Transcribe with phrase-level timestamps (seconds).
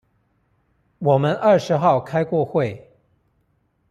[0.97, 2.89] 我們二十號開過會